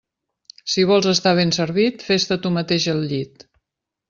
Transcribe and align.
Si 0.75 0.85
vols 0.91 1.09
estar 1.11 1.33
ben 1.41 1.53
servit, 1.57 2.07
fes-te 2.09 2.39
tu 2.47 2.53
mateix 2.57 2.89
el 2.97 3.05
llit. 3.13 3.47